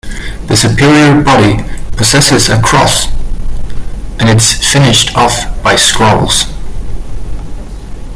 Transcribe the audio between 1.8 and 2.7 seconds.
possesses a